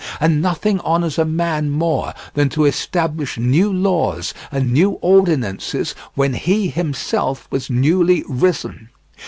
[0.19, 6.33] And nothing honours a man more than to establish new laws and new ordinances when
[6.33, 8.89] he himself was newly risen.